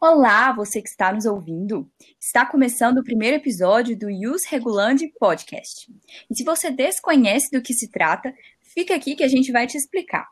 [0.00, 1.90] Olá, você que está nos ouvindo.
[2.18, 5.92] Está começando o primeiro episódio do Use Regulandi Podcast.
[6.30, 9.76] E se você desconhece do que se trata, fica aqui que a gente vai te
[9.76, 10.26] explicar.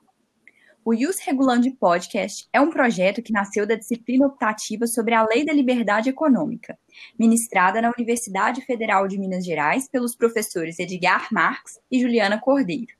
[0.87, 5.43] O Use Regulandi Podcast é um projeto que nasceu da disciplina optativa sobre a Lei
[5.43, 6.79] da Liberdade Econômica,
[7.19, 12.93] ministrada na Universidade Federal de Minas Gerais pelos professores Edgar Marx e Juliana Cordeiro.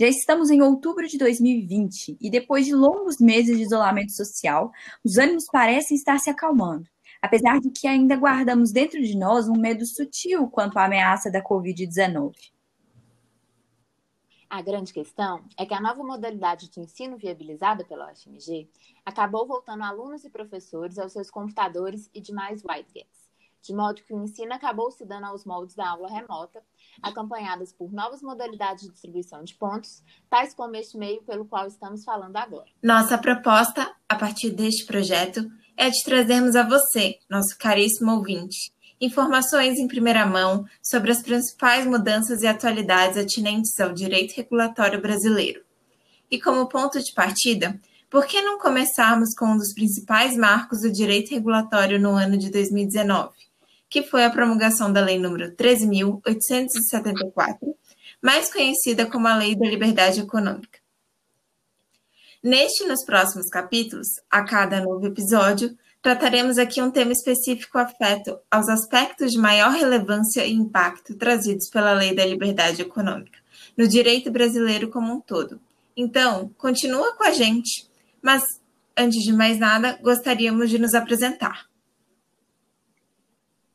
[0.00, 4.72] Já estamos em outubro de 2020 e depois de longos meses de isolamento social,
[5.04, 6.88] os ânimos parecem estar se acalmando,
[7.20, 11.44] apesar de que ainda guardamos dentro de nós um medo sutil quanto à ameaça da
[11.44, 12.32] Covid-19.
[14.54, 18.70] A grande questão é que a nova modalidade de ensino viabilizada pela UFMG
[19.04, 23.24] acabou voltando alunos e professores aos seus computadores e demais widgets
[23.64, 26.62] de modo que o ensino acabou se dando aos moldes da aula remota,
[27.02, 32.04] acompanhadas por novas modalidades de distribuição de pontos, tais como este meio pelo qual estamos
[32.04, 32.68] falando agora.
[32.82, 39.78] Nossa proposta, a partir deste projeto, é de trazermos a você, nosso caríssimo ouvinte, informações
[39.78, 45.62] em primeira mão sobre as principais mudanças e atualidades atinentes ao direito regulatório brasileiro.
[46.30, 50.92] E como ponto de partida, por que não começarmos com um dos principais marcos do
[50.92, 53.44] direito regulatório no ano de 2019?
[53.94, 57.76] que foi a promulgação da Lei nº 13.874,
[58.20, 60.80] mais conhecida como a Lei da Liberdade Econômica.
[62.42, 68.38] Neste e nos próximos capítulos, a cada novo episódio, trataremos aqui um tema específico afeto
[68.50, 73.38] aos aspectos de maior relevância e impacto trazidos pela Lei da Liberdade Econômica,
[73.74, 75.58] no direito brasileiro como um todo.
[75.96, 77.88] Então, continua com a gente,
[78.20, 78.42] mas
[78.94, 81.70] antes de mais nada, gostaríamos de nos apresentar.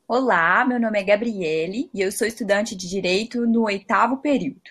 [0.06, 4.70] Olá, meu nome é Gabriele e eu sou estudante de Direito no oitavo período.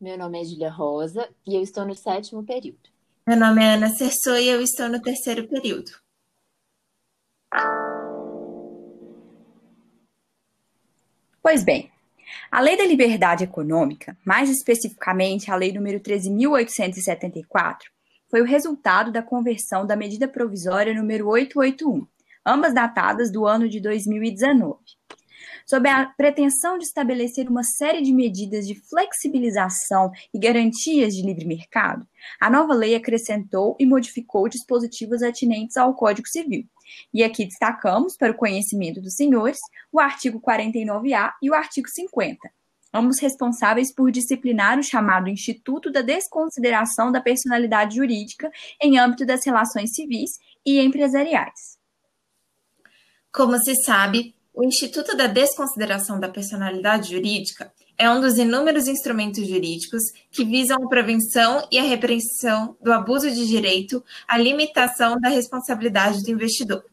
[0.00, 2.91] Meu nome é Julia Rosa e eu estou no sétimo período.
[3.24, 5.92] Meu nome é Ana Cerçou e eu estou no terceiro período.
[11.40, 11.88] Pois bem,
[12.50, 17.76] a Lei da Liberdade Econômica, mais especificamente a Lei nº 13.874,
[18.28, 22.04] foi o resultado da conversão da medida provisória número 881,
[22.44, 24.80] ambas datadas do ano de 2019.
[25.66, 31.44] Sob a pretensão de estabelecer uma série de medidas de flexibilização e garantias de livre
[31.44, 32.06] mercado,
[32.40, 36.66] a nova lei acrescentou e modificou dispositivos atinentes ao Código Civil.
[37.12, 39.58] E aqui destacamos, para o conhecimento dos senhores,
[39.90, 42.38] o artigo 49A e o artigo 50,
[42.92, 49.44] ambos responsáveis por disciplinar o chamado Instituto da Desconsideração da Personalidade Jurídica em âmbito das
[49.44, 50.32] relações civis
[50.64, 51.78] e empresariais.
[53.32, 59.46] Como se sabe, o Instituto da Desconsideração da Personalidade Jurídica é um dos inúmeros instrumentos
[59.46, 65.30] jurídicos que visam a prevenção e a repressão do abuso de direito, a limitação da
[65.30, 66.84] responsabilidade do investidor.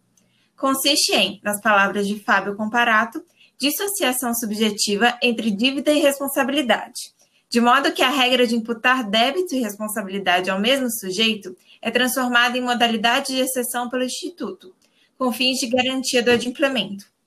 [0.56, 3.22] Consiste em, nas palavras de Fábio Comparato,
[3.58, 7.14] dissociação subjetiva entre dívida e responsabilidade,
[7.50, 12.58] de modo que a regra de imputar débito e responsabilidade ao mesmo sujeito é transformada
[12.58, 14.74] em modalidade de exceção pelo Instituto,
[15.18, 17.19] com fins de garantia do adimplemento.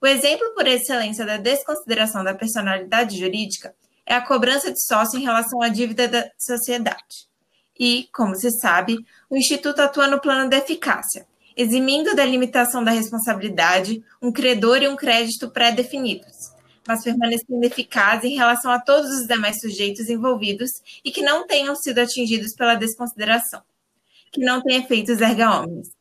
[0.00, 3.74] O exemplo por excelência da desconsideração da personalidade jurídica
[4.04, 7.26] é a cobrança de sócio em relação à dívida da sociedade.
[7.78, 8.98] E, como se sabe,
[9.28, 11.26] o Instituto atua no plano da eficácia,
[11.56, 16.52] eximindo da limitação da responsabilidade um credor e um crédito pré-definidos,
[16.86, 20.70] mas permanecendo eficaz em relação a todos os demais sujeitos envolvidos
[21.04, 23.62] e que não tenham sido atingidos pela desconsideração,
[24.30, 25.95] que não tenha efeitos erga omnes,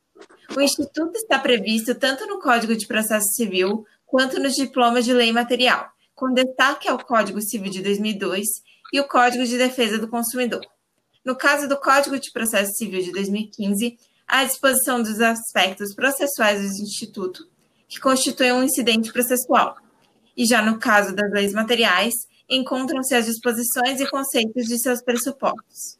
[0.56, 5.32] o Instituto está previsto tanto no Código de Processo Civil quanto nos diplomas de lei
[5.32, 8.46] material, com destaque ao Código Civil de 2002
[8.94, 10.66] e o Código de Defesa do Consumidor.
[11.24, 13.98] No caso do Código de Processo Civil de 2015,
[14.28, 17.48] há a disposição dos aspectos processuais do Instituto,
[17.88, 19.76] que constituem um incidente processual.
[20.38, 22.14] E já no caso das leis materiais,
[22.50, 25.98] encontram-se as disposições e conceitos de seus pressupostos.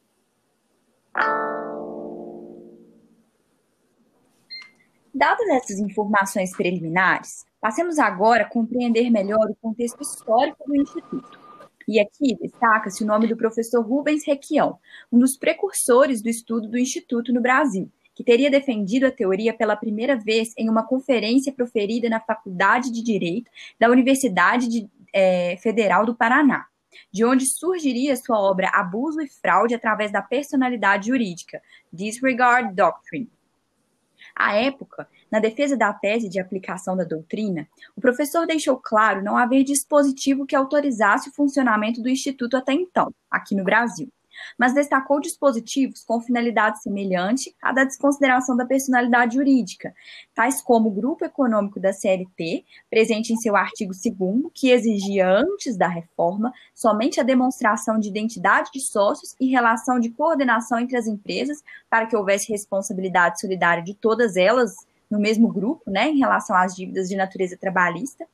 [5.16, 11.40] Dadas essas informações preliminares, passemos agora a compreender melhor o contexto histórico do Instituto.
[11.88, 14.78] E aqui destaca-se o nome do professor Rubens Requião,
[15.10, 19.78] um dos precursores do estudo do Instituto no Brasil, que teria defendido a teoria pela
[19.78, 26.06] primeira vez em uma conferência proferida na Faculdade de Direito da Universidade de, é, Federal
[26.06, 26.66] do Paraná,
[27.10, 31.62] de onde surgiria sua obra Abuso e Fraude através da Personalidade Jurídica,
[31.94, 33.30] Disregard Doctrine,
[34.36, 39.36] à época, Na defesa da tese de aplicação da doutrina, o professor deixou claro não
[39.36, 44.10] haver dispositivo que autorizasse o funcionamento do Instituto até então, aqui no Brasil
[44.58, 49.94] mas destacou dispositivos com finalidade semelhante à da desconsideração da personalidade jurídica,
[50.34, 55.78] tais como o Grupo Econômico da CLT, presente em seu artigo 2 que exigia antes
[55.78, 61.08] da reforma somente a demonstração de identidade de sócios e relação de coordenação entre as
[61.08, 64.76] empresas para que houvesse responsabilidade solidária de todas elas
[65.10, 68.28] no mesmo grupo, né, em relação às dívidas de natureza trabalhista,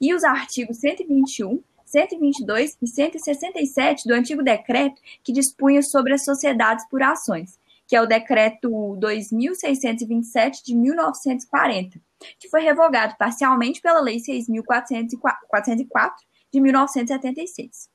[0.00, 6.86] e os artigos 121 122 e 167 do antigo decreto que dispunha sobre as sociedades
[6.88, 12.00] por ações, que é o decreto 2627 de 1940,
[12.38, 16.12] que foi revogado parcialmente pela Lei 6.404
[16.52, 17.90] de 1976.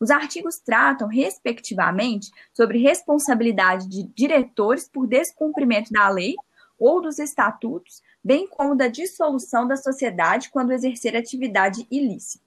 [0.00, 6.34] Os artigos tratam, respectivamente, sobre responsabilidade de diretores por descumprimento da lei
[6.78, 12.45] ou dos estatutos, bem como da dissolução da sociedade quando exercer atividade ilícita.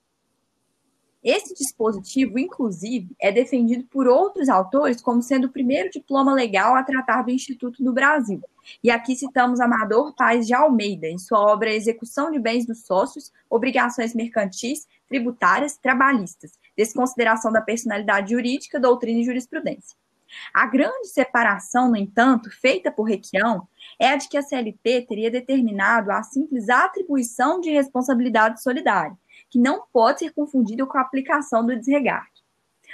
[1.22, 6.82] Esse dispositivo, inclusive, é defendido por outros autores como sendo o primeiro diploma legal a
[6.82, 8.42] tratar do Instituto no Brasil.
[8.82, 13.30] E aqui citamos Amador Paz de Almeida, em sua obra Execução de Bens dos Sócios,
[13.50, 19.96] Obrigações Mercantis, Tributárias, Trabalhistas, Desconsideração da Personalidade Jurídica, Doutrina e Jurisprudência.
[20.54, 23.66] A grande separação, no entanto, feita por Requião
[23.98, 29.16] é a de que a CLT teria determinado a simples atribuição de responsabilidade solidária,
[29.50, 32.30] que não pode ser confundido com a aplicação do desregard.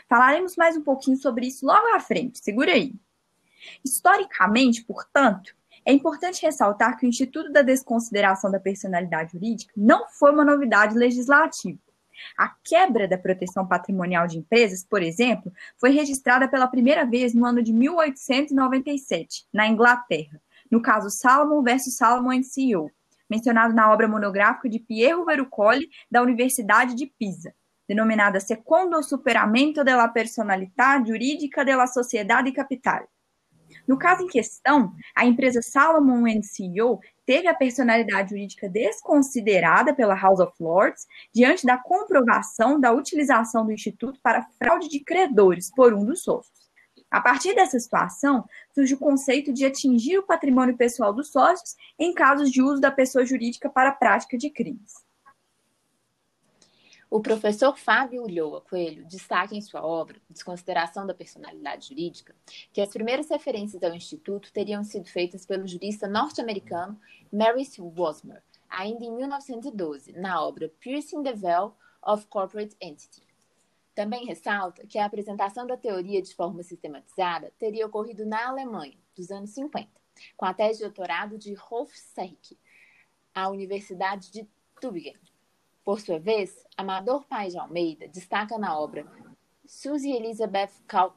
[0.09, 2.95] Falaremos mais um pouquinho sobre isso logo à frente, segura aí.
[3.85, 5.55] Historicamente, portanto,
[5.85, 10.97] é importante ressaltar que o Instituto da Desconsideração da Personalidade Jurídica não foi uma novidade
[10.97, 11.79] legislativa.
[12.37, 17.45] A quebra da proteção patrimonial de empresas, por exemplo, foi registrada pela primeira vez no
[17.45, 22.91] ano de 1897, na Inglaterra, no caso Salomon versus Salomon CEO,
[23.29, 27.55] mencionado na obra monográfica de Piero Verrucoli, da Universidade de Pisa,
[27.89, 33.07] denominada Secondo Superamento della Personalità Jurídica della Sociedade Capital.
[33.87, 40.41] No caso em questão, a empresa Salomon CEO teve a personalidade jurídica desconsiderada pela House
[40.41, 46.05] of Lords diante da comprovação da utilização do Instituto para fraude de credores por um
[46.05, 46.66] dos sócios.
[47.17, 52.13] A partir dessa situação, surge o conceito de atingir o patrimônio pessoal dos sócios em
[52.13, 54.93] casos de uso da pessoa jurídica para a prática de crimes.
[57.09, 62.35] O professor Fábio Ulloa Coelho destaca em sua obra, Desconsideração da Personalidade Jurídica,
[62.71, 67.01] que as primeiras referências ao Instituto teriam sido feitas pelo jurista norte-americano
[67.33, 71.73] Maurice Wasmer, ainda em 1912, na obra Piercing the Veil
[72.03, 73.26] of Corporate Entity.
[73.97, 79.31] Também ressalta que a apresentação da teoria de forma sistematizada teria ocorrido na Alemanha, dos
[79.31, 79.89] anos 50,
[80.37, 81.57] com a tese de doutorado de
[81.95, 82.59] Serrick,
[83.35, 84.47] à Universidade de
[84.79, 85.17] Tübingen.
[85.83, 89.11] Por sua vez, Amador Paes de Almeida destaca na obra
[89.65, 91.17] Suzy Elizabeth Cal...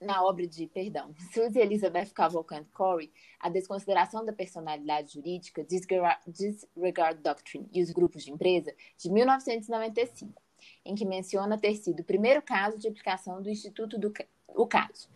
[0.00, 7.68] na obra de, perdão, Suzy Elizabeth Cavalcante Corey, a desconsideração da personalidade jurídica, Disregard Doctrine
[7.72, 10.45] e os grupos de empresa, de 1995
[10.86, 14.12] em que menciona ter sido o primeiro caso de aplicação do Instituto do
[14.48, 15.08] o caso.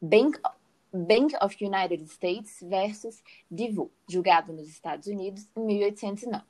[0.00, 0.38] Bank,
[0.92, 6.44] Bank of United States versus Divu, julgado nos Estados Unidos em 1809.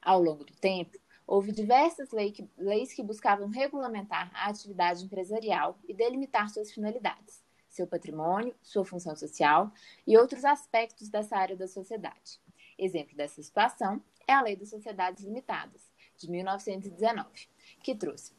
[0.00, 0.96] Ao longo do tempo,
[1.26, 7.42] houve diversas lei que, leis que buscavam regulamentar a atividade empresarial e delimitar suas finalidades,
[7.68, 9.72] seu patrimônio, sua função social
[10.06, 12.40] e outros aspectos dessa área da sociedade.
[12.78, 17.48] Exemplo dessa situação é a Lei das Sociedades Limitadas, de 1919,
[17.82, 18.32] que trouxe,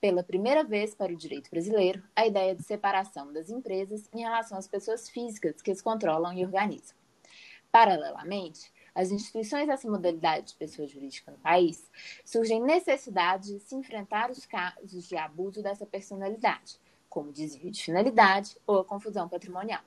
[0.00, 4.58] pela primeira vez para o direito brasileiro, a ideia de separação das empresas em relação
[4.58, 6.96] às pessoas físicas que as controlam e organizam.
[7.70, 11.90] Paralelamente, as instituições dessa modalidade de pessoa jurídica no país
[12.24, 18.58] surgem necessidade de se enfrentar os casos de abuso dessa personalidade, como desvio de finalidade
[18.66, 19.82] ou a confusão patrimonial.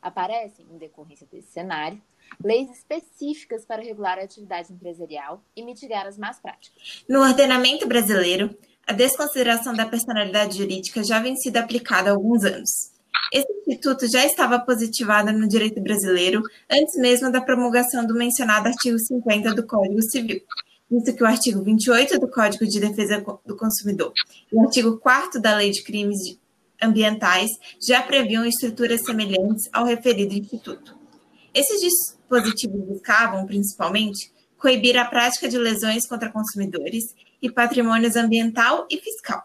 [0.00, 2.02] Aparecem, em decorrência desse cenário,
[2.42, 7.04] leis específicas para regular a atividade empresarial e mitigar as más práticas.
[7.08, 12.92] No ordenamento brasileiro, a desconsideração da personalidade jurídica já vem sido aplicada há alguns anos.
[13.32, 18.98] Esse instituto já estava positivado no direito brasileiro antes mesmo da promulgação do mencionado artigo
[18.98, 20.42] 50 do Código Civil,
[20.90, 24.12] visto que o artigo 28 do Código de Defesa do Consumidor
[24.52, 26.38] e o artigo 4 da Lei de Crimes
[26.82, 27.48] Ambientais
[27.80, 30.94] já previam estruturas semelhantes ao referido instituto.
[31.54, 31.80] Esses
[32.40, 39.44] dispositivos buscavam, principalmente, coibir a prática de lesões contra consumidores e patrimônios ambiental e fiscal,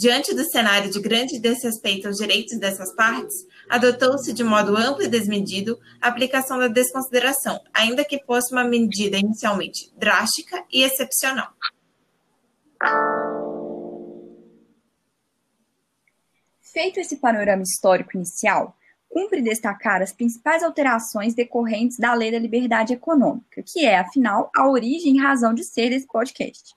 [0.00, 3.34] Diante do cenário de grande desrespeito aos direitos dessas partes,
[3.68, 9.18] adotou-se de modo amplo e desmedido a aplicação da desconsideração, ainda que fosse uma medida
[9.18, 11.52] inicialmente drástica e excepcional.
[16.62, 18.74] Feito esse panorama histórico inicial,
[19.10, 24.68] cumpre destacar as principais alterações decorrentes da Lei da Liberdade Econômica, que é, afinal, a
[24.68, 26.74] origem e razão de ser desse podcast.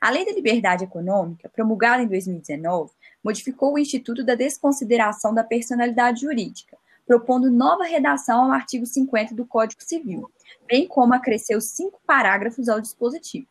[0.00, 2.92] A Lei da Liberdade Econômica, promulgada em 2019,
[3.22, 9.44] modificou o Instituto da Desconsideração da Personalidade Jurídica, propondo nova redação ao artigo 50 do
[9.44, 10.30] Código Civil,
[10.68, 13.48] bem como acresceu cinco parágrafos ao dispositivo.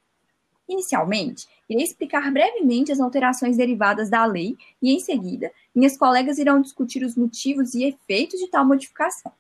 [0.68, 6.62] Inicialmente, irei explicar brevemente as alterações derivadas da lei e, em seguida, minhas colegas irão
[6.62, 9.32] discutir os motivos e efeitos de tal modificação.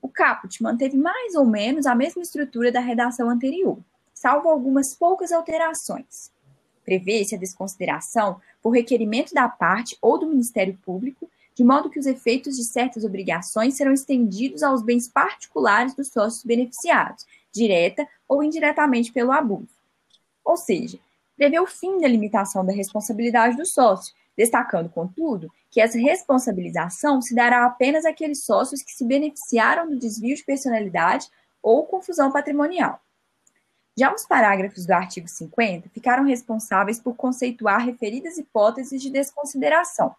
[0.00, 3.78] O caput manteve mais ou menos a mesma estrutura da redação anterior,
[4.12, 6.30] salvo algumas poucas alterações.
[6.84, 12.06] Prevê-se a desconsideração por requerimento da parte ou do Ministério Público, de modo que os
[12.06, 19.12] efeitos de certas obrigações serão estendidos aos bens particulares dos sócios beneficiados, direta ou indiretamente
[19.12, 19.81] pelo abuso.
[20.44, 20.98] Ou seja,
[21.36, 27.34] prevê o fim da limitação da responsabilidade do sócio, destacando, contudo, que essa responsabilização se
[27.34, 31.28] dará apenas àqueles sócios que se beneficiaram do desvio de personalidade
[31.62, 33.00] ou confusão patrimonial.
[33.96, 40.14] Já os parágrafos do artigo 50 ficaram responsáveis por conceituar referidas hipóteses de desconsideração.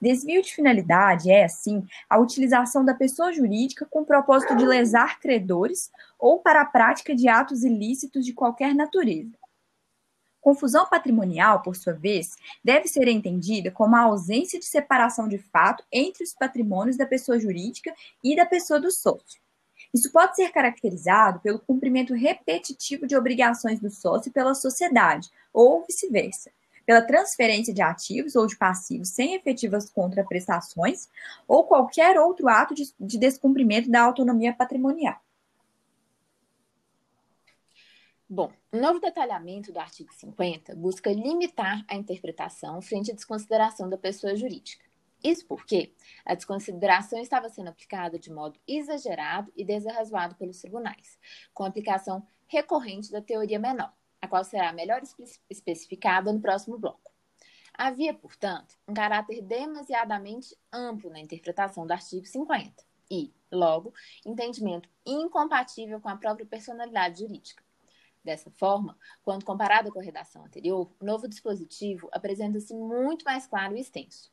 [0.00, 5.18] Desvio de finalidade é, assim, a utilização da pessoa jurídica com o propósito de lesar
[5.20, 9.32] credores ou para a prática de atos ilícitos de qualquer natureza.
[10.46, 15.82] Confusão patrimonial, por sua vez, deve ser entendida como a ausência de separação de fato
[15.90, 19.40] entre os patrimônios da pessoa jurídica e da pessoa do sócio.
[19.92, 26.52] Isso pode ser caracterizado pelo cumprimento repetitivo de obrigações do sócio pela sociedade, ou vice-versa,
[26.86, 31.08] pela transferência de ativos ou de passivos sem efetivas contraprestações,
[31.48, 35.20] ou qualquer outro ato de, de descumprimento da autonomia patrimonial.
[38.28, 43.96] Bom, o novo detalhamento do artigo 50 busca limitar a interpretação frente à desconsideração da
[43.96, 44.84] pessoa jurídica.
[45.22, 51.16] Isso porque a desconsideração estava sendo aplicada de modo exagerado e desarrazoado pelos tribunais,
[51.54, 55.02] com aplicação recorrente da teoria menor, a qual será melhor
[55.48, 57.12] especificada no próximo bloco.
[57.78, 66.00] Havia, portanto, um caráter demasiadamente amplo na interpretação do artigo 50 e, logo, entendimento incompatível
[66.00, 67.65] com a própria personalidade jurídica.
[68.26, 73.76] Dessa forma, quando comparado com a redação anterior, o novo dispositivo apresenta-se muito mais claro
[73.76, 74.32] e extenso.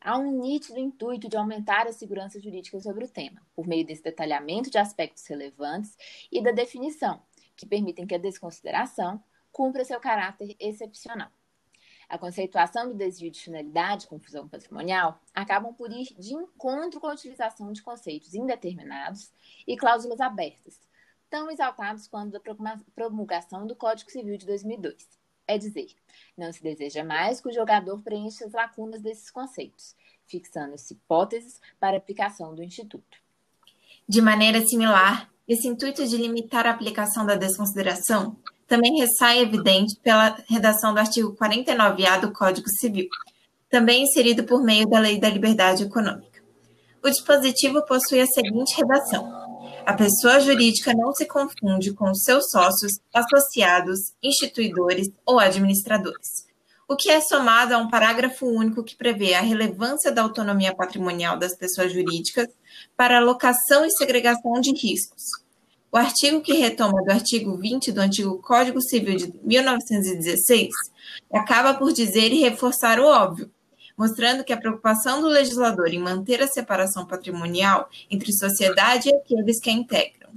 [0.00, 4.02] Há um nítido intuito de aumentar a segurança jurídica sobre o tema, por meio desse
[4.02, 5.94] detalhamento de aspectos relevantes
[6.32, 7.20] e da definição,
[7.54, 11.30] que permitem que a desconsideração cumpra seu caráter excepcional.
[12.08, 17.08] A conceituação do desvio de finalidade e confusão patrimonial acabam por ir de encontro com
[17.08, 19.30] a utilização de conceitos indeterminados
[19.66, 20.87] e cláusulas abertas,
[21.30, 22.40] tão exaltados quanto da
[22.94, 24.96] promulgação do Código Civil de 2002.
[25.46, 25.88] É dizer,
[26.36, 31.96] não se deseja mais que o jogador preencha as lacunas desses conceitos, fixando-se hipóteses para
[31.96, 33.18] aplicação do Instituto.
[34.06, 40.36] De maneira similar, esse intuito de limitar a aplicação da desconsideração também ressai evidente pela
[40.46, 43.08] redação do artigo 49A do Código Civil,
[43.70, 46.42] também inserido por meio da Lei da Liberdade Econômica.
[47.02, 49.47] O dispositivo possui a seguinte redação:
[49.88, 56.46] a pessoa jurídica não se confunde com seus sócios, associados, instituidores ou administradores.
[56.86, 61.38] O que é somado a um parágrafo único que prevê a relevância da autonomia patrimonial
[61.38, 62.48] das pessoas jurídicas
[62.94, 65.22] para alocação e segregação de riscos.
[65.90, 70.68] O artigo que retoma do artigo 20 do antigo Código Civil de 1916
[71.32, 73.50] acaba por dizer e reforçar o óbvio,
[73.98, 79.60] mostrando que a preocupação do legislador em manter a separação patrimonial entre sociedade e aqueles
[79.60, 80.30] que a integram.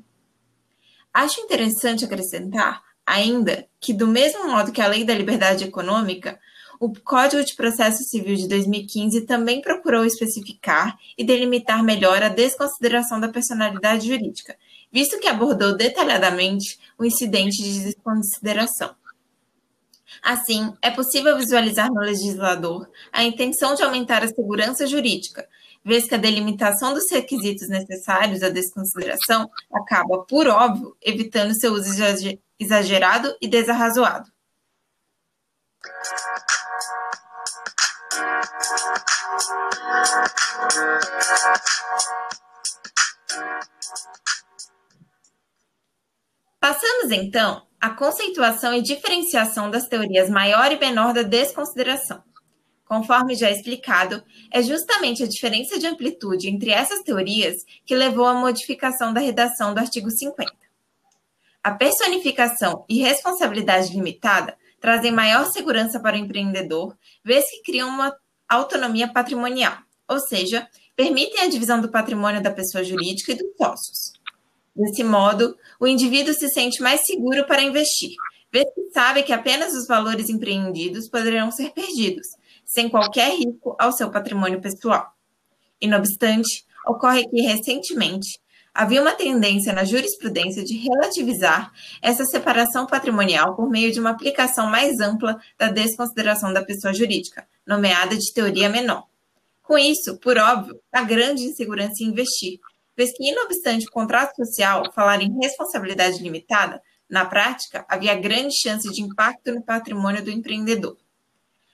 [1.13, 6.39] Acho interessante acrescentar, ainda, que, do mesmo modo que a Lei da Liberdade Econômica,
[6.79, 13.19] o Código de Processo Civil de 2015 também procurou especificar e delimitar melhor a desconsideração
[13.19, 14.57] da personalidade jurídica,
[14.91, 18.95] visto que abordou detalhadamente o incidente de desconsideração.
[20.21, 25.47] Assim, é possível visualizar no legislador a intenção de aumentar a segurança jurídica,
[25.83, 31.91] vez que a delimitação dos requisitos necessários à desconsideração acaba, por óbvio, evitando seu uso
[32.59, 34.29] exagerado e desarrazoado.
[46.59, 52.23] Passamos então à conceituação e diferenciação das teorias maior e menor da desconsideração.
[52.85, 58.35] Conforme já explicado, é justamente a diferença de amplitude entre essas teorias que levou à
[58.35, 60.51] modificação da redação do artigo 50.
[61.63, 68.15] A personificação e responsabilidade limitada trazem maior segurança para o empreendedor, vez que criam uma
[68.49, 74.20] autonomia patrimonial, ou seja, permitem a divisão do patrimônio da pessoa jurídica e dos sócios.
[74.75, 78.11] Desse modo, o indivíduo se sente mais seguro para investir,
[78.51, 82.27] vez que sabe que apenas os valores empreendidos poderão ser perdidos,
[82.65, 85.11] sem qualquer risco ao seu patrimônio pessoal.
[85.79, 88.39] E, não obstante, ocorre que, recentemente,
[88.73, 94.67] havia uma tendência na jurisprudência de relativizar essa separação patrimonial por meio de uma aplicação
[94.67, 99.05] mais ampla da desconsideração da pessoa jurídica, nomeada de teoria menor.
[99.61, 102.59] Com isso, por óbvio, há grande insegurança em investir,
[102.95, 108.55] vez que, não obstante o contrato social falar em responsabilidade limitada, na prática, havia grande
[108.55, 110.97] chance de impacto no patrimônio do empreendedor.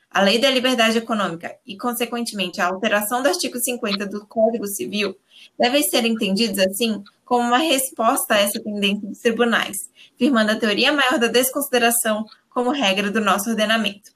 [0.10, 5.16] A Lei da Liberdade Econômica e, consequentemente, a alteração do artigo 50 do Código Civil
[5.60, 9.76] devem ser entendidos, assim, como uma resposta a essa tendência dos tribunais,
[10.18, 14.12] firmando a teoria maior da desconsideração como regra do nosso ordenamento.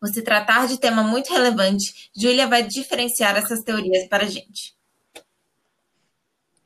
[0.00, 4.77] Por se tratar de tema muito relevante, Júlia vai diferenciar essas teorias para a gente.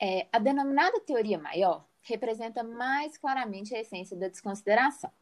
[0.05, 5.13] É, a denominada teoria maior representa mais claramente a essência da desconsideração,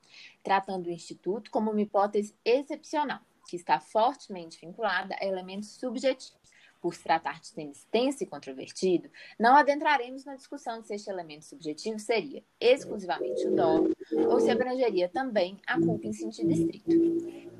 [0.42, 6.40] tratando o Instituto como uma hipótese excepcional, que está fortemente vinculada a elementos subjetivos.
[6.80, 11.44] Por se tratar de tema extenso e controvertido, não adentraremos na discussão se este elemento
[11.44, 13.94] subjetivo seria exclusivamente o dolo
[14.30, 16.90] ou se abrangeria também a culpa em sentido estrito.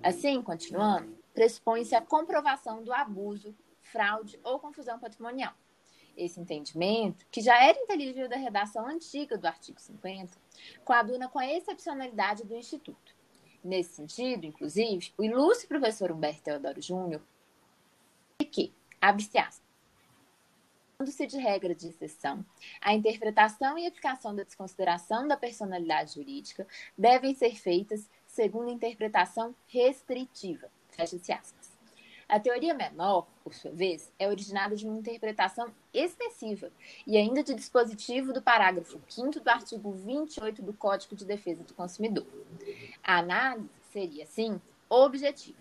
[0.03, 5.53] Assim, continuando, pressupõe-se a comprovação do abuso, fraude ou confusão patrimonial
[6.25, 10.37] esse entendimento, que já era inteligível da redação antiga do artigo 50,
[10.85, 13.15] coaduna com a excepcionalidade do Instituto.
[13.63, 17.23] Nesse sentido, inclusive, o ilustre professor Humberto Teodoro Júnior
[18.51, 19.39] que, abre-se
[21.07, 22.45] se de regra de exceção,
[22.81, 30.71] a interpretação e aplicação da desconsideração da personalidade jurídica devem ser feitas segundo interpretação restritiva.
[30.91, 31.60] Fecha-se aspas.
[32.31, 36.71] A teoria menor, por sua vez, é originada de uma interpretação extensiva
[37.05, 41.75] e ainda de dispositivo do parágrafo 5 do artigo 28 do Código de Defesa do
[41.75, 42.25] Consumidor.
[43.03, 45.59] A análise seria, assim, objetiva,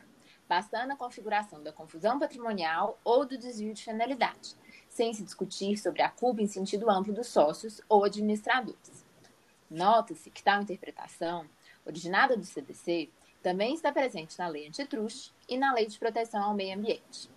[0.48, 4.56] bastando a configuração da confusão patrimonial ou do desvio de finalidade,
[4.88, 9.04] sem se discutir sobre a culpa em sentido amplo dos sócios ou administradores.
[9.68, 11.50] Nota-se que tal interpretação,
[11.84, 13.10] originada do CDC,
[13.42, 17.30] também está presente na Lei Antitruste e na Lei de Proteção ao Meio Ambiente.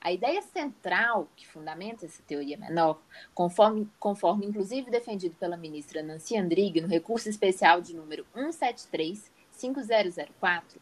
[0.00, 3.00] A ideia central que fundamenta essa teoria menor,
[3.34, 10.76] conforme, conforme inclusive defendido pela ministra Nancy Andrighi no recurso especial de número 173-5004,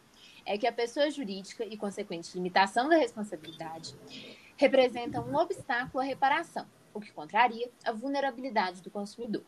[0.45, 3.95] é que a pessoa jurídica e consequente limitação da responsabilidade
[4.57, 9.45] representam um obstáculo à reparação, o que contraria a vulnerabilidade do consumidor.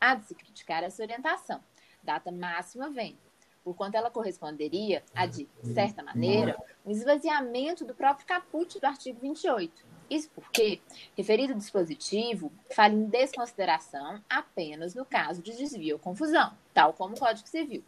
[0.00, 1.62] Há de se criticar essa orientação.
[2.02, 3.16] Data máxima vem,
[3.64, 9.84] porquanto ela corresponderia a, de certa maneira, um esvaziamento do próprio caput do artigo 28.
[10.10, 10.80] Isso porque,
[11.16, 17.18] referido dispositivo, fala em desconsideração apenas no caso de desvio ou confusão, tal como o
[17.18, 17.82] Código Civil.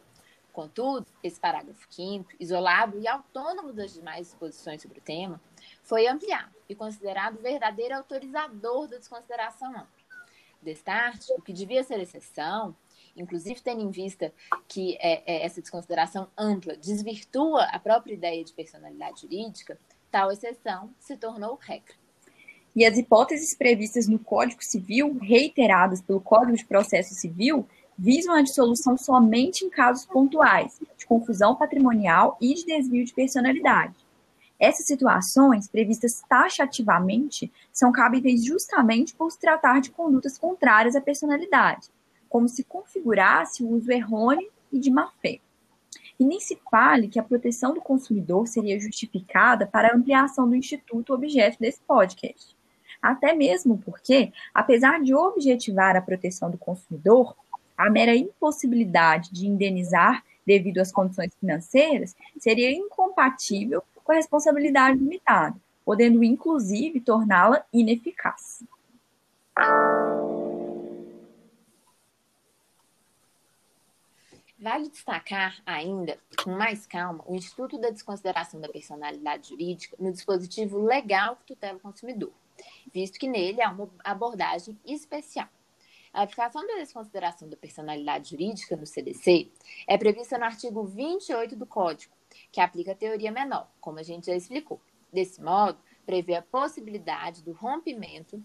[0.51, 5.39] Contudo, esse parágrafo 5 isolado e autônomo das demais disposições sobre o tema,
[5.83, 10.05] foi ampliado e considerado verdadeiro autorizador da desconsideração ampla.
[10.61, 12.75] Destarte, o que devia ser exceção,
[13.15, 14.33] inclusive tendo em vista
[14.67, 19.77] que é, é, essa desconsideração ampla desvirtua a própria ideia de personalidade jurídica,
[20.11, 21.93] tal exceção se tornou regra.
[22.75, 27.65] E as hipóteses previstas no Código Civil, reiteradas pelo Código de Processo Civil,
[27.97, 33.95] visam a dissolução somente em casos pontuais, de confusão patrimonial e de desvio de personalidade.
[34.59, 41.89] Essas situações, previstas taxativamente, são cabíveis justamente por se tratar de condutas contrárias à personalidade,
[42.35, 45.39] como se configurasse o uso errôneo e de má fé.
[46.19, 50.53] E nem se fale que a proteção do consumidor seria justificada para a ampliação do
[50.53, 52.53] instituto objeto desse podcast.
[53.01, 57.33] Até mesmo porque, apesar de objetivar a proteção do consumidor,
[57.77, 65.55] a mera impossibilidade de indenizar devido às condições financeiras seria incompatível com a responsabilidade limitada,
[65.85, 68.61] podendo inclusive torná-la ineficaz.
[74.57, 80.81] Vale destacar ainda, com mais calma, o Instituto da Desconsideração da Personalidade Jurídica no dispositivo
[80.81, 82.31] legal que tutela o consumidor,
[82.93, 85.49] visto que nele há uma abordagem especial.
[86.13, 89.51] A aplicação da desconsideração da personalidade jurídica no CDC
[89.85, 92.13] é prevista no artigo 28 do Código,
[92.49, 94.79] que aplica a teoria menor, como a gente já explicou.
[95.11, 98.41] Desse modo, prevê a possibilidade do rompimento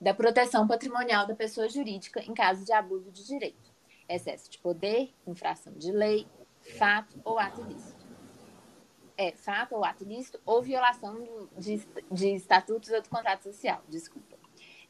[0.00, 3.69] da proteção patrimonial da pessoa jurídica em caso de abuso de direito,
[4.14, 6.26] excesso de poder, infração de lei,
[6.78, 8.00] fato ou ato ilícito.
[9.16, 13.82] É, fato ou ato ilícito ou violação do, de, de estatutos ou do contrato social,
[13.88, 14.38] desculpa.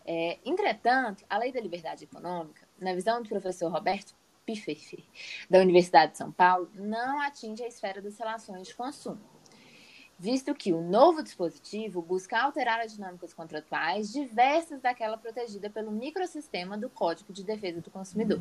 [0.06, 4.14] É, entretanto, a Lei da Liberdade Econômica, na visão do professor Roberto
[4.46, 5.04] Piffer,
[5.48, 9.20] da Universidade de São Paulo, não atinge a esfera das relações de consumo
[10.20, 16.76] visto que o novo dispositivo busca alterar as dinâmicas contratuais diversas daquela protegida pelo microsistema
[16.76, 18.38] do Código de Defesa do Consumidor.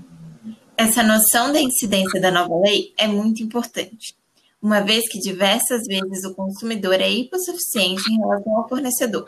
[0.79, 4.15] Essa noção da incidência da nova lei é muito importante,
[4.61, 9.25] uma vez que diversas vezes o consumidor é hipossuficiente em relação ao fornecedor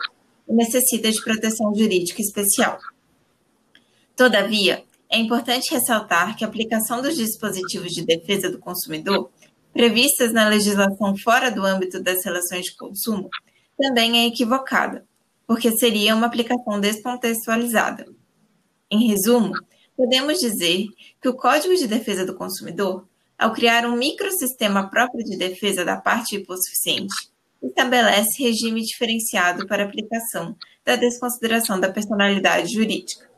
[0.48, 2.78] e necessita de proteção jurídica especial.
[4.16, 9.30] Todavia, é importante ressaltar que a aplicação dos dispositivos de defesa do consumidor
[9.74, 13.28] previstas na legislação fora do âmbito das relações de consumo
[13.76, 15.04] também é equivocada,
[15.46, 18.06] porque seria uma aplicação descontextualizada.
[18.90, 19.52] Em resumo,
[20.02, 20.86] podemos dizer
[21.20, 23.06] que o Código de Defesa do Consumidor,
[23.38, 27.14] ao criar um microsistema próprio de defesa da parte hipossuficiente,
[27.62, 33.30] estabelece regime diferenciado para aplicação da desconsideração da personalidade jurídica.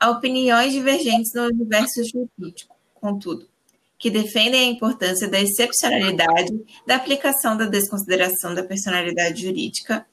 [0.00, 3.48] Há opiniões divergentes no universo jurídico, contudo,
[3.96, 6.52] que defendem a importância da excepcionalidade
[6.84, 10.04] da aplicação da desconsideração da personalidade jurídica,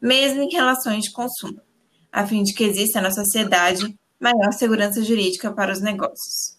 [0.00, 1.60] mesmo em relações de consumo,
[2.10, 6.56] a fim de que exista na sociedade maior segurança jurídica para os negócios.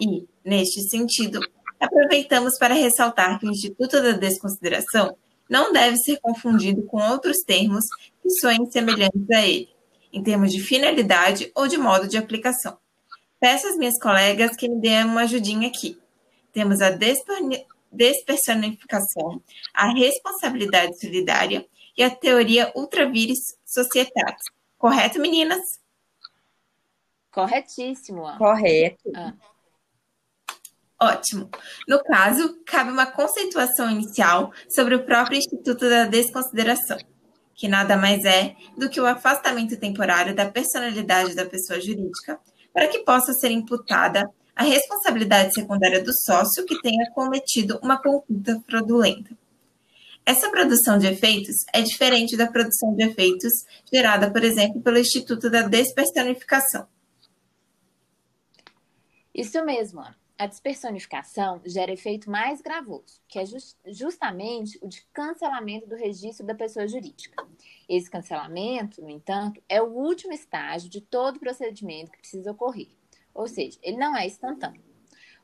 [0.00, 1.40] E, neste sentido,
[1.78, 5.16] aproveitamos para ressaltar que o Instituto da Desconsideração
[5.48, 7.84] não deve ser confundido com outros termos
[8.22, 9.68] que soem semelhantes a ele,
[10.12, 12.78] em termos de finalidade ou de modo de aplicação.
[13.38, 16.00] Peço às minhas colegas que me deem uma ajudinha aqui
[16.52, 16.90] temos a
[17.90, 19.42] despersonificação,
[19.74, 24.44] a responsabilidade solidária e a teoria ultraviris societatis.
[24.78, 25.80] Correto, meninas?
[27.32, 28.22] Corretíssimo.
[28.36, 29.10] Correto.
[29.16, 29.32] Ah.
[31.00, 31.50] Ótimo.
[31.88, 36.98] No caso, cabe uma conceituação inicial sobre o próprio Instituto da Desconsideração,
[37.56, 42.38] que nada mais é do que o afastamento temporário da personalidade da pessoa jurídica
[42.72, 48.62] para que possa ser imputada a responsabilidade secundária do sócio que tenha cometido uma conduta
[48.68, 49.36] fraudulenta.
[50.24, 53.52] Essa produção de efeitos é diferente da produção de efeitos
[53.92, 56.86] gerada, por exemplo, pelo Instituto da Despersonificação.
[59.34, 60.02] Isso mesmo.
[60.38, 66.44] A despersonificação gera efeito mais gravoso, que é just, justamente o de cancelamento do registro
[66.44, 67.46] da pessoa jurídica.
[67.88, 72.88] Esse cancelamento, no entanto, é o último estágio de todo procedimento que precisa ocorrer
[73.34, 74.82] ou seja, ele não é instantâneo.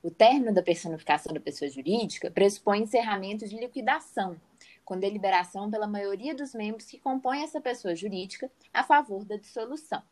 [0.02, 4.40] O término da personificação da pessoa jurídica pressupõe encerramento de liquidação,
[4.84, 10.02] com deliberação pela maioria dos membros que compõem essa pessoa jurídica a favor da dissolução.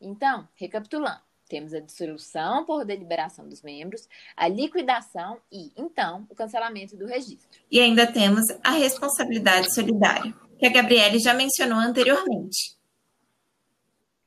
[0.00, 6.96] Então, recapitulando, temos a dissolução por deliberação dos membros, a liquidação e, então, o cancelamento
[6.96, 7.60] do registro.
[7.70, 12.76] E ainda temos a responsabilidade solidária, que a Gabriele já mencionou anteriormente.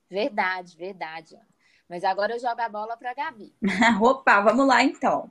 [0.09, 1.37] Verdade, verdade.
[1.87, 3.53] Mas agora eu jogo a bola para a Gabi.
[4.01, 5.29] Opa, vamos lá então.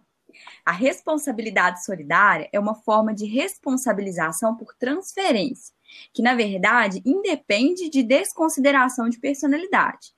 [0.65, 5.75] A responsabilidade solidária é uma forma de responsabilização por transferência,
[6.13, 10.13] que na verdade independe de desconsideração de personalidade.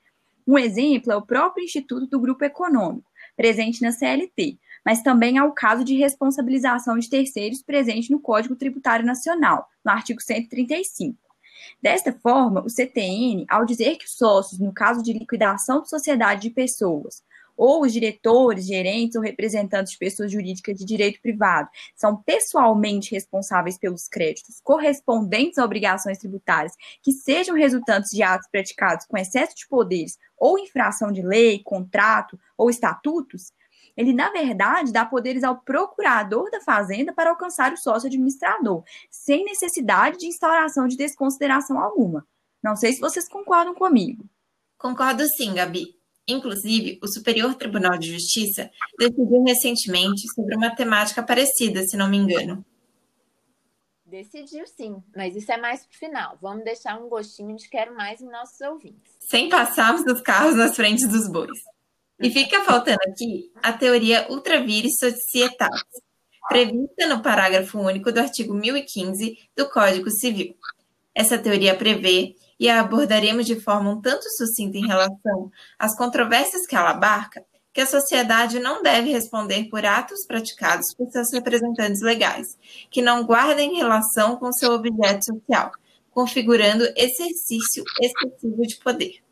[0.46, 5.44] Um exemplo é o próprio Instituto do Grupo Econômico, presente na CLT, mas também há
[5.44, 11.16] o caso de responsabilização de terceiros presente no Código Tributário Nacional, no artigo 135.
[11.82, 16.42] Desta forma, o CTN, ao dizer que os sócios, no caso de liquidação de sociedade
[16.42, 17.22] de pessoas,
[17.60, 23.76] ou os diretores, gerentes ou representantes de pessoas jurídicas de direito privado são pessoalmente responsáveis
[23.76, 29.68] pelos créditos correspondentes a obrigações tributárias que sejam resultantes de atos praticados com excesso de
[29.68, 33.52] poderes ou infração de lei, contrato ou estatutos,
[33.94, 39.44] ele, na verdade, dá poderes ao procurador da Fazenda para alcançar o sócio administrador, sem
[39.44, 42.26] necessidade de instauração de desconsideração alguma.
[42.62, 44.24] Não sei se vocês concordam comigo.
[44.78, 45.99] Concordo sim, Gabi.
[46.32, 52.16] Inclusive, o Superior Tribunal de Justiça decidiu recentemente sobre uma temática parecida, se não me
[52.16, 52.64] engano.
[54.10, 56.36] Decidiu sim, mas isso é mais pro final.
[56.42, 59.12] Vamos deixar um gostinho de quero mais em nossos ouvintes.
[59.20, 61.58] Sem passarmos os carros nas frentes dos bois.
[62.20, 66.02] E fica faltando aqui a teoria ultraviris societatis,
[66.48, 70.56] prevista no parágrafo único do artigo 1015 do Código Civil.
[71.14, 76.66] Essa teoria prevê, e a abordaremos de forma um tanto sucinta em relação às controvérsias
[76.66, 82.02] que ela abarca, que a sociedade não deve responder por atos praticados por seus representantes
[82.02, 82.58] legais,
[82.90, 85.70] que não guardem relação com seu objeto social,
[86.10, 89.22] configurando exercício excessivo de poder.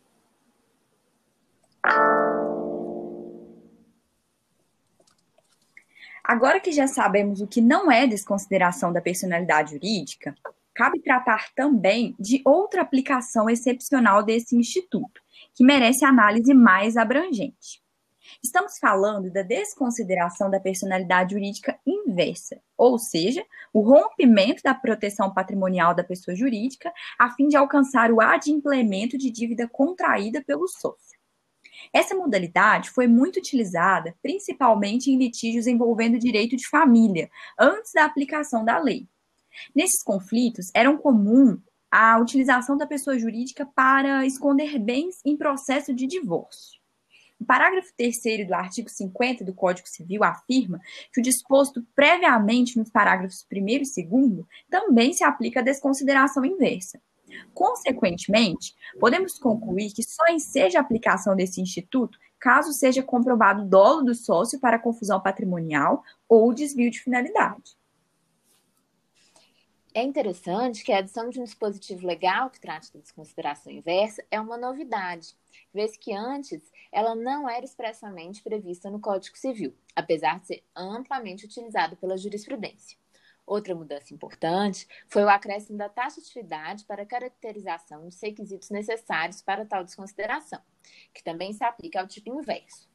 [6.24, 10.34] Agora que já sabemos o que não é desconsideração da personalidade jurídica,
[10.78, 15.20] cabe tratar também de outra aplicação excepcional desse instituto,
[15.52, 17.82] que merece análise mais abrangente.
[18.40, 25.96] Estamos falando da desconsideração da personalidade jurídica inversa, ou seja, o rompimento da proteção patrimonial
[25.96, 31.18] da pessoa jurídica a fim de alcançar o adimplemento de dívida contraída pelo sócio.
[31.92, 38.64] Essa modalidade foi muito utilizada principalmente em litígios envolvendo direito de família, antes da aplicação
[38.64, 39.08] da lei.
[39.74, 46.06] Nesses conflitos, era comum a utilização da pessoa jurídica para esconder bens em processo de
[46.06, 46.78] divórcio.
[47.40, 50.80] O parágrafo 3 do artigo 50 do Código Civil afirma
[51.12, 57.00] que o disposto previamente nos parágrafos 1 e 2 também se aplica à desconsideração inversa.
[57.54, 64.14] Consequentemente, podemos concluir que só enseja a aplicação desse instituto caso seja comprovado dolo do
[64.14, 67.77] sócio para confusão patrimonial ou desvio de finalidade.
[69.98, 74.40] É interessante que a adição de um dispositivo legal que trate da desconsideração inversa é
[74.40, 75.34] uma novidade,
[75.74, 81.46] vez que antes ela não era expressamente prevista no Código Civil, apesar de ser amplamente
[81.46, 82.96] utilizada pela jurisprudência.
[83.44, 89.82] Outra mudança importante foi o acréscimo da taxatividade para caracterização dos requisitos necessários para tal
[89.82, 90.60] desconsideração,
[91.12, 92.88] que também se aplica ao tipo inverso.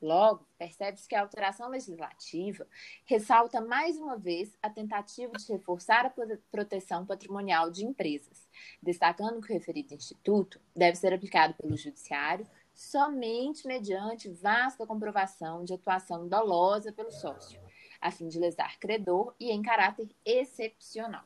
[0.00, 2.66] Logo, percebe-se que a alteração legislativa
[3.04, 6.14] ressalta mais uma vez a tentativa de reforçar a
[6.50, 8.48] proteção patrimonial de empresas,
[8.82, 15.74] destacando que o referido instituto deve ser aplicado pelo Judiciário somente mediante vasta comprovação de
[15.74, 17.60] atuação dolosa pelo sócio,
[18.00, 21.24] a fim de lesar credor e em caráter excepcional.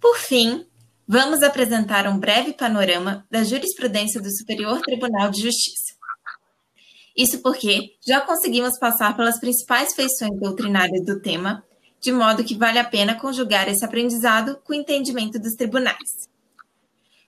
[0.00, 0.68] Por fim,
[1.06, 5.94] vamos apresentar um breve panorama da jurisprudência do Superior Tribunal de Justiça.
[7.16, 11.62] Isso porque já conseguimos passar pelas principais feições doutrinárias do tema,
[12.00, 16.28] de modo que vale a pena conjugar esse aprendizado com o entendimento dos tribunais.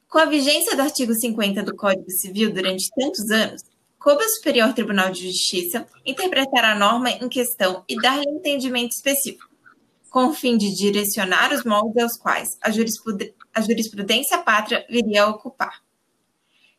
[0.08, 3.62] Com a vigência do artigo 50 do Código Civil durante tantos anos,
[3.98, 9.54] coube ao Superior Tribunal de Justiça interpretar a norma em questão e dar-lhe entendimento específico
[10.14, 15.29] com o fim de direcionar os moldes aos quais a, a jurisprudência pátria viria a
[15.29, 15.83] ocupar.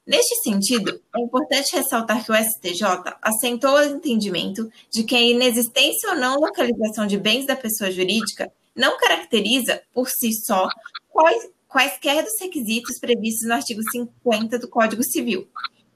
[0.08, 6.12] Neste sentido, é importante ressaltar que o STJ assentou o entendimento de que a inexistência
[6.12, 10.70] ou não localização de bens da pessoa jurídica não caracteriza, por si só,
[11.10, 15.46] quais, quaisquer dos requisitos previstos no artigo 50 do Código Civil.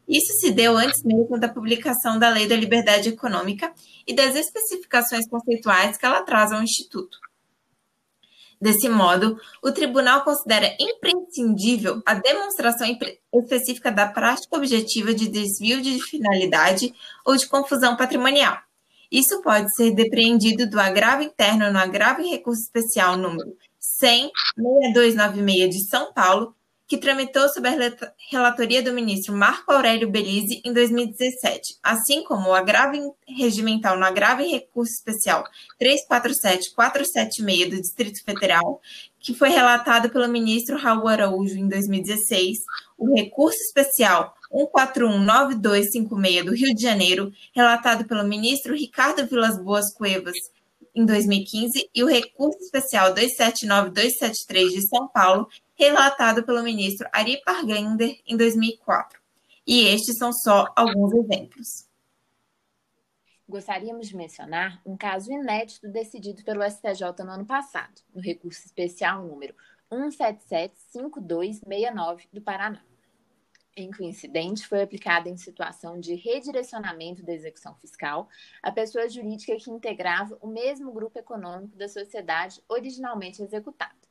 [0.05, 3.71] Isso se deu antes mesmo da publicação da Lei da Liberdade Econômica
[4.05, 7.28] e das especificações conceituais que ela traz ao Instituto.
[8.61, 12.87] Desse modo, o tribunal considera imprescindível a demonstração
[13.33, 16.93] específica da prática objetiva de desvio de finalidade
[17.25, 18.57] ou de confusão patrimonial.
[19.09, 23.55] Isso pode ser depreendido do agravo interno no agravo em recurso especial número
[24.03, 26.53] 100.6296 de São Paulo,
[26.89, 27.77] que tramitou sob a
[28.31, 34.41] relatoria do ministro Marco Aurélio Belize em 2017, assim como o agravo regimental no agravo
[34.41, 35.43] em recurso especial
[35.79, 38.81] 347476 do Distrito Federal,
[39.19, 42.57] que foi relatado pelo ministro Raul Araújo em 2016,
[42.97, 50.35] o recurso especial 1419256 do Rio de Janeiro, relatado pelo ministro Ricardo Vilas Boas Cuevas
[50.95, 55.47] em 2015, e o recurso especial 279273 de São Paulo,
[55.79, 59.17] relatado pelo ministro Ari Pargender em 2004.
[59.65, 61.87] E estes são só alguns exemplos.
[63.47, 69.25] Gostaríamos de mencionar um caso inédito decidido pelo STJ no ano passado, no recurso especial
[69.25, 69.55] número
[69.89, 72.83] 1775269 do Paraná,
[73.75, 78.27] em que o incidente foi aplicado em situação de redirecionamento da execução fiscal
[78.61, 84.08] a pessoa jurídica que integrava o mesmo grupo econômico da sociedade originalmente executada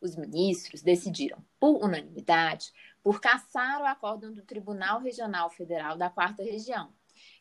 [0.00, 6.42] os ministros decidiram, por unanimidade, por caçar o acórdão do Tribunal Regional Federal da Quarta
[6.42, 6.92] Região,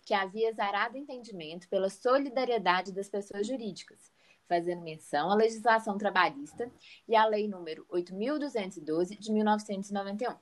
[0.05, 4.11] que havia exarado entendimento pela solidariedade das pessoas jurídicas,
[4.47, 6.71] fazendo menção à legislação trabalhista
[7.07, 10.35] e à Lei número 8.212 de 1991,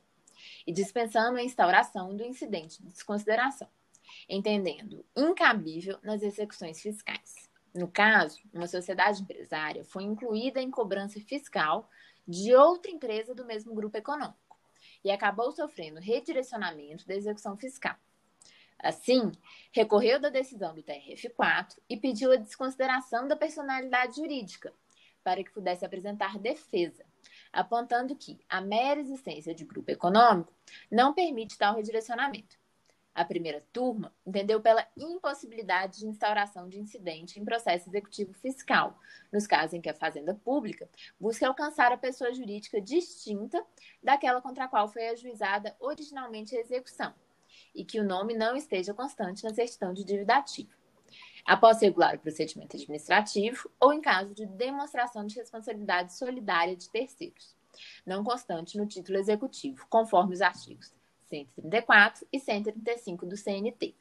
[0.65, 3.67] e dispensando a instauração do incidente de desconsideração,
[4.29, 7.47] entendendo incabível nas execuções fiscais.
[7.73, 11.89] No caso, uma sociedade empresária foi incluída em cobrança fiscal
[12.27, 14.37] de outra empresa do mesmo grupo econômico.
[15.03, 17.95] e acabou sofrendo redirecionamento da execução fiscal.
[18.79, 19.31] Assim,
[19.71, 24.73] recorreu da decisão do TRF4 e pediu a desconsideração da personalidade jurídica,
[25.23, 27.05] para que pudesse apresentar defesa,
[27.51, 30.53] apontando que a mera existência de grupo econômico
[30.91, 32.57] não permite tal redirecionamento.
[33.17, 38.99] A primeira turma entendeu pela impossibilidade de instauração de incidente em processo executivo fiscal,
[39.33, 40.87] nos casos em que a Fazenda Pública
[41.19, 43.65] busca alcançar a pessoa jurídica distinta
[44.03, 47.11] daquela contra a qual foi ajuizada originalmente a execução,
[47.73, 50.75] e que o nome não esteja constante na certidão de dívida ativa.
[51.43, 57.55] Após regular o procedimento administrativo ou em caso de demonstração de responsabilidade solidária de terceiros,
[58.05, 60.95] não constante no título executivo, conforme os artigos
[61.29, 63.93] 134 e 135 do CNT.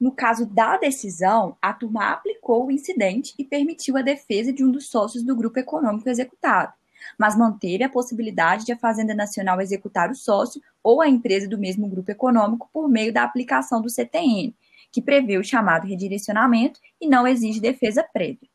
[0.00, 4.70] No caso da decisão, a turma aplicou o incidente e permitiu a defesa de um
[4.70, 6.72] dos sócios do grupo econômico executado,
[7.18, 11.58] mas manteve a possibilidade de a Fazenda Nacional executar o sócio ou a empresa do
[11.58, 14.54] mesmo grupo econômico por meio da aplicação do CTN,
[14.92, 18.48] que prevê o chamado redirecionamento e não exige defesa prévia.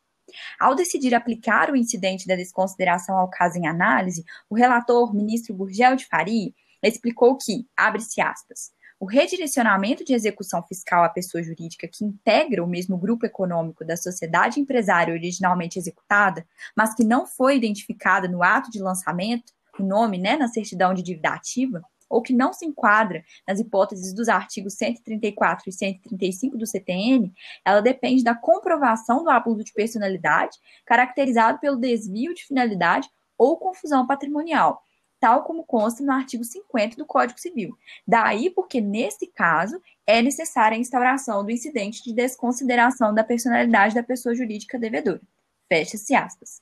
[0.58, 5.94] Ao decidir aplicar o incidente da desconsideração ao caso em análise, o relator, ministro Gurgel
[5.94, 6.52] de Faria,
[6.88, 12.66] explicou que, abre-se aspas, o redirecionamento de execução fiscal à pessoa jurídica que integra o
[12.66, 18.70] mesmo grupo econômico da sociedade empresária originalmente executada, mas que não foi identificada no ato
[18.70, 23.24] de lançamento, o nome, né, na certidão de dívida ativa, ou que não se enquadra
[23.46, 27.32] nas hipóteses dos artigos 134 e 135 do CTN,
[27.64, 34.06] ela depende da comprovação do abuso de personalidade, caracterizado pelo desvio de finalidade ou confusão
[34.06, 34.83] patrimonial,
[35.24, 37.74] tal como consta no artigo 50 do Código Civil.
[38.06, 44.02] Daí porque, nesse caso, é necessária a instauração do incidente de desconsideração da personalidade da
[44.02, 45.22] pessoa jurídica devedora.
[45.66, 46.60] Fecha-se aspas.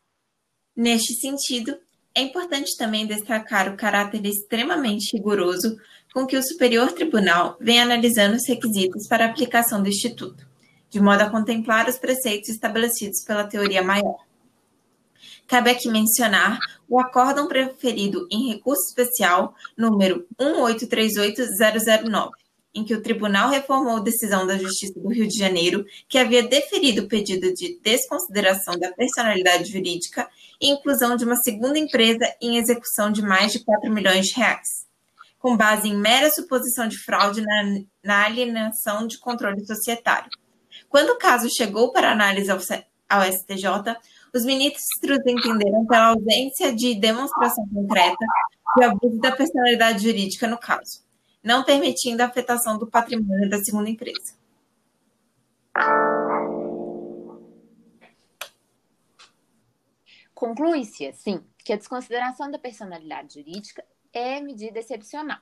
[0.76, 1.76] Neste sentido,
[2.14, 5.76] é importante também destacar o caráter extremamente rigoroso
[6.14, 10.46] com que o Superior Tribunal vem analisando os requisitos para a aplicação do Instituto,
[10.88, 14.24] de modo a contemplar os preceitos estabelecidos pela teoria maior.
[15.46, 22.30] Cabe aqui mencionar o acórdão preferido em recurso especial número 1838009,
[22.74, 26.42] em que o tribunal reformou a decisão da Justiça do Rio de Janeiro, que havia
[26.42, 30.28] deferido o pedido de desconsideração da personalidade jurídica
[30.60, 34.86] e inclusão de uma segunda empresa em execução de mais de 4 milhões de reais,
[35.38, 40.30] com base em mera suposição de fraude na, na alienação de controle societário.
[40.88, 42.58] Quando o caso chegou para análise ao,
[43.08, 43.96] ao STJ,
[44.34, 48.26] os ministros entenderam pela ausência de demonstração concreta
[48.76, 51.04] de abuso da personalidade jurídica no caso,
[51.42, 54.34] não permitindo a afetação do patrimônio da segunda empresa.
[60.34, 65.38] Conclui-se, assim, que a desconsideração da personalidade jurídica é medida excepcional,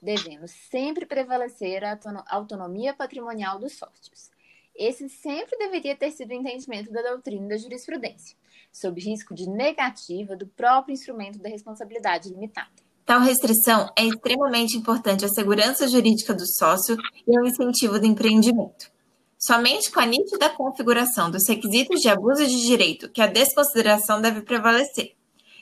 [0.00, 4.30] devendo sempre prevalecer a autonomia patrimonial dos sócios,
[4.76, 8.36] esse sempre deveria ter sido o entendimento da doutrina da jurisprudência,
[8.72, 12.70] sob risco de negativa do próprio instrumento da responsabilidade limitada.
[13.06, 18.90] Tal restrição é extremamente importante à segurança jurídica do sócio e ao incentivo do empreendimento.
[19.38, 24.40] Somente com a nítida configuração dos requisitos de abuso de direito que a desconsideração deve
[24.40, 25.12] prevalecer,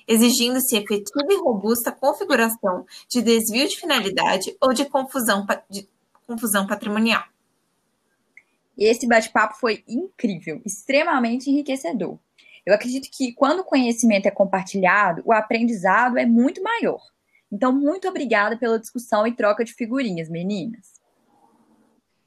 [0.06, 5.88] exigindo-se efetiva e robusta configuração de desvio de finalidade ou de confusão, de
[6.24, 7.24] confusão patrimonial.
[8.84, 12.18] Esse bate-papo foi incrível, extremamente enriquecedor.
[12.66, 17.00] Eu acredito que quando o conhecimento é compartilhado, o aprendizado é muito maior.
[17.50, 21.00] Então, muito obrigada pela discussão e troca de figurinhas, meninas.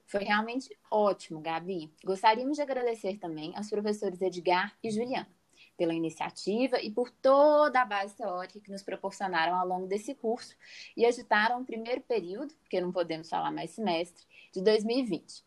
[0.08, 1.91] Foi realmente ótimo, Gabi.
[2.06, 5.28] Gostaríamos de agradecer também aos professores Edgar e Juliana
[5.76, 10.56] pela iniciativa e por toda a base teórica que nos proporcionaram ao longo desse curso
[10.96, 15.44] e agitaram o primeiro período, porque não podemos falar mais semestre, de 2020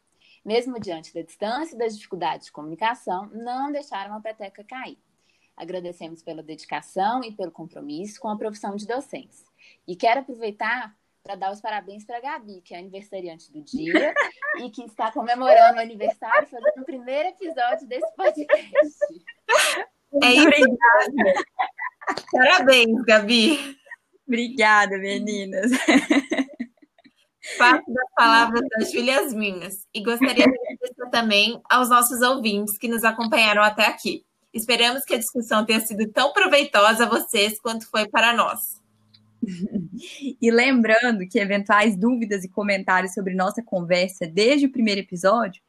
[0.49, 4.97] mesmo diante da distância e das dificuldades de comunicação, não deixaram a peteca cair.
[5.55, 9.45] Agradecemos pela dedicação e pelo compromisso com a profissão de docentes.
[9.87, 14.15] E quero aproveitar para dar os parabéns para a Gabi, que é aniversariante do dia
[14.65, 19.05] e que está comemorando o aniversário, fazendo o primeiro episódio desse podcast.
[20.23, 20.79] É isso.
[22.33, 23.77] Parabéns, Gabi.
[24.27, 25.71] Obrigada, meninas.
[27.59, 29.87] Parte das palavras da Júlia as minhas.
[29.93, 34.25] E gostaria de agradecer também aos nossos ouvintes que nos acompanharam até aqui.
[34.53, 38.61] Esperamos que a discussão tenha sido tão proveitosa a vocês quanto foi para nós.
[40.41, 45.61] E lembrando que eventuais dúvidas e comentários sobre nossa conversa desde o primeiro episódio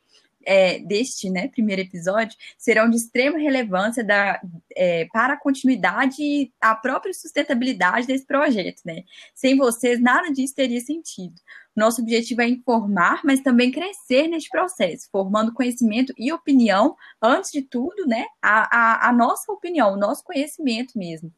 [0.45, 4.41] é, deste né, primeiro episódio serão de extrema relevância da,
[4.75, 8.81] é, para a continuidade e a própria sustentabilidade desse projeto.
[8.85, 9.03] Né?
[9.33, 11.35] Sem vocês, nada disso teria sentido.
[11.79, 17.61] Nosso objetivo é informar, mas também crescer neste processo, formando conhecimento e opinião, antes de
[17.61, 18.25] tudo, né?
[18.41, 21.31] A, a, a nossa opinião, o nosso conhecimento mesmo.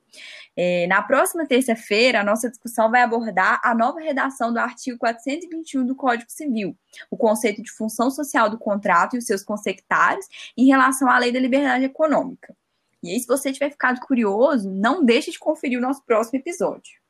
[0.58, 5.86] É, na próxima terça-feira, a nossa discussão vai abordar a nova redação do artigo 421
[5.86, 6.76] do Código Civil,
[7.12, 10.26] o conceito de função social do contrato e os seus consectários
[10.58, 12.56] em relação à lei da liberdade econômica.
[13.04, 17.01] E aí, se você tiver ficado curioso, não deixe de conferir o nosso próximo episódio.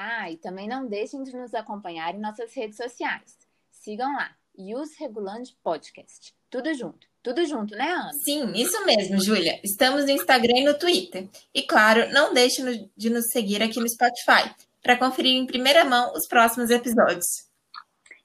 [0.00, 3.36] Ah, e também não deixem de nos acompanhar em nossas redes sociais.
[3.72, 6.32] Sigam lá, Use Regulante Podcast.
[6.48, 7.08] Tudo junto.
[7.20, 8.12] Tudo junto, né, Ana?
[8.12, 9.60] Sim, isso mesmo, Júlia.
[9.64, 11.28] Estamos no Instagram e no Twitter.
[11.52, 16.12] E claro, não deixe de nos seguir aqui no Spotify para conferir em primeira mão
[16.14, 17.48] os próximos episódios.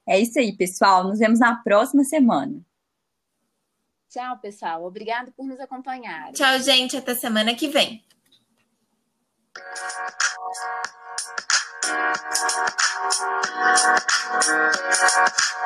[0.08, 1.04] É isso aí, pessoal.
[1.06, 2.62] Nos vemos na próxima semana.
[4.10, 4.86] Tchau, pessoal.
[4.86, 6.32] Obrigado por nos acompanhar.
[6.34, 6.96] Tchau, gente.
[6.96, 8.06] Até semana que vem.
[11.88, 12.24] なるほ
[15.58, 15.64] ど。